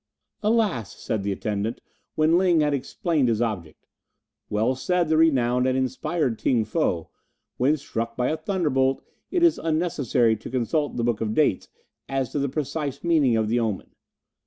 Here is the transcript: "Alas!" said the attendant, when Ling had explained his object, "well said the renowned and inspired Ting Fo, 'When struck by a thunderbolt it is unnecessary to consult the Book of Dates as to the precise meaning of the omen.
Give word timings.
"Alas!" 0.41 0.95
said 0.95 1.21
the 1.21 1.31
attendant, 1.31 1.79
when 2.15 2.35
Ling 2.35 2.61
had 2.61 2.73
explained 2.73 3.27
his 3.29 3.39
object, 3.39 3.85
"well 4.49 4.73
said 4.73 5.09
the 5.09 5.15
renowned 5.15 5.67
and 5.67 5.77
inspired 5.77 6.39
Ting 6.39 6.65
Fo, 6.65 7.11
'When 7.57 7.77
struck 7.77 8.17
by 8.17 8.29
a 8.31 8.37
thunderbolt 8.37 9.03
it 9.29 9.43
is 9.43 9.59
unnecessary 9.59 10.35
to 10.37 10.49
consult 10.49 10.95
the 10.97 11.03
Book 11.03 11.21
of 11.21 11.35
Dates 11.35 11.67
as 12.09 12.31
to 12.31 12.39
the 12.39 12.49
precise 12.49 13.03
meaning 13.03 13.37
of 13.37 13.47
the 13.47 13.59
omen. 13.59 13.91